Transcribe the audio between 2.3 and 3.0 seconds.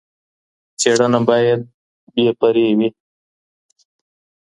پرې وي.